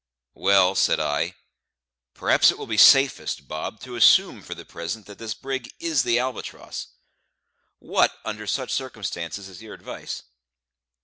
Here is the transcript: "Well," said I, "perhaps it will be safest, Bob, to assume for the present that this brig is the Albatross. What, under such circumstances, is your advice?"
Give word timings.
"Well," 0.33 0.73
said 0.73 0.99
I, 0.99 1.35
"perhaps 2.15 2.49
it 2.49 2.57
will 2.57 2.65
be 2.65 2.75
safest, 2.75 3.47
Bob, 3.47 3.79
to 3.81 3.95
assume 3.95 4.41
for 4.41 4.55
the 4.55 4.65
present 4.65 5.05
that 5.05 5.19
this 5.19 5.35
brig 5.35 5.71
is 5.79 6.01
the 6.01 6.17
Albatross. 6.17 6.87
What, 7.77 8.17
under 8.25 8.47
such 8.47 8.73
circumstances, 8.73 9.47
is 9.47 9.61
your 9.61 9.75
advice?" 9.75 10.23